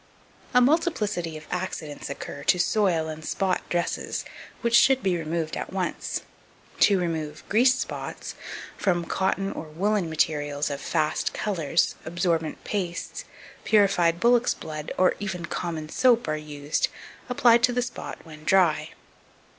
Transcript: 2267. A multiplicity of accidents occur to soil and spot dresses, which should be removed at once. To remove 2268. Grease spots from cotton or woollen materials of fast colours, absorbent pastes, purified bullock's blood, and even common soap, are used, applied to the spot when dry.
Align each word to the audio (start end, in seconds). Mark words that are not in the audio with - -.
2267. 0.53 0.63
A 0.63 0.65
multiplicity 0.65 1.37
of 1.37 1.47
accidents 1.51 2.09
occur 2.09 2.43
to 2.43 2.57
soil 2.57 3.07
and 3.07 3.23
spot 3.23 3.61
dresses, 3.69 4.25
which 4.61 4.73
should 4.73 5.03
be 5.03 5.15
removed 5.15 5.55
at 5.55 5.71
once. 5.71 6.23
To 6.79 6.97
remove 6.97 7.43
2268. 7.47 7.49
Grease 7.49 7.75
spots 7.75 8.35
from 8.75 9.05
cotton 9.05 9.51
or 9.51 9.65
woollen 9.65 10.09
materials 10.09 10.71
of 10.71 10.81
fast 10.81 11.33
colours, 11.35 11.93
absorbent 12.03 12.63
pastes, 12.63 13.25
purified 13.63 14.19
bullock's 14.19 14.55
blood, 14.55 14.91
and 14.97 15.13
even 15.19 15.45
common 15.45 15.87
soap, 15.87 16.27
are 16.27 16.35
used, 16.35 16.87
applied 17.29 17.61
to 17.61 17.71
the 17.71 17.83
spot 17.83 18.17
when 18.23 18.43
dry. 18.43 18.93